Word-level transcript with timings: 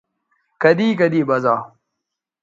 کدی 0.61 0.89
کدی 0.99 1.23
بزا 1.29 1.55